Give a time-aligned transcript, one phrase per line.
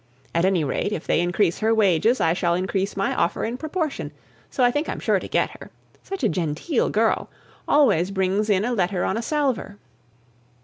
[0.33, 4.11] At any rate, if they increase her wages, I shall increase my offer in proportion;
[4.49, 5.69] so I think I'm sure to get her.
[6.01, 7.29] Such a genteel girl!
[7.67, 9.77] always brings in a letter on a salver!"